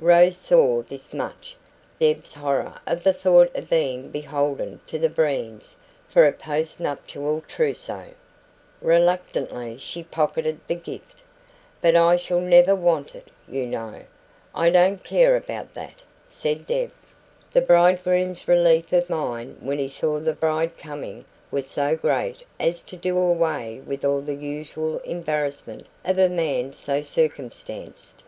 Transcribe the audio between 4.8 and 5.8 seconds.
to the Breens